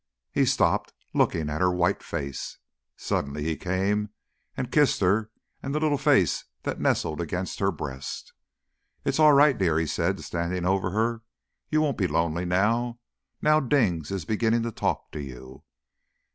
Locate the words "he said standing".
9.77-10.65